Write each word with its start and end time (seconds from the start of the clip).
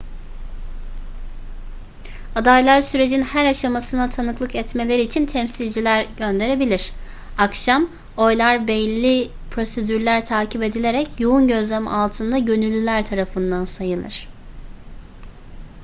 adaylar 2.35 2.81
sürecin 2.81 3.21
her 3.21 3.45
aşamasına 3.45 4.09
tanıklık 4.09 4.55
etmeleri 4.55 5.01
için 5.01 5.25
temsilciler 5.25 6.07
gönderebilir 6.17 6.93
akşam 7.37 7.89
oylar 8.17 8.67
belli 8.67 9.29
prosedürler 9.51 10.25
takip 10.25 10.63
edilerek 10.63 11.19
yoğun 11.19 11.47
gözlem 11.47 11.87
altında 11.87 12.37
gönüllüler 12.37 13.05
tarafından 13.05 13.65
sayılır 13.65 14.27